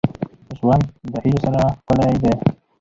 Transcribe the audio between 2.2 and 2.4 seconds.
دی.